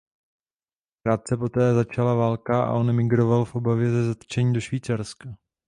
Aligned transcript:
Krátce 1.05 1.37
poté 1.37 1.73
začala 1.73 2.13
válka 2.13 2.63
a 2.65 2.73
on 2.73 2.89
emigroval 2.89 3.45
v 3.45 3.55
obavě 3.55 3.91
ze 3.91 4.05
zatčení 4.05 4.53
do 4.53 4.61
Švýcarska. 4.61 5.37